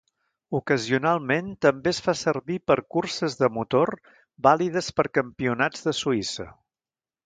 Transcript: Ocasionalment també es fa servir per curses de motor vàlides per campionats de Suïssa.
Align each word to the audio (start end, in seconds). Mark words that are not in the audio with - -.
Ocasionalment 0.59 1.51
també 1.65 1.91
es 1.91 1.99
fa 2.07 2.17
servir 2.23 2.57
per 2.71 2.79
curses 2.97 3.37
de 3.45 3.53
motor 3.61 3.95
vàlides 4.51 4.93
per 5.01 5.11
campionats 5.23 5.89
de 5.89 5.99
Suïssa. 6.05 6.53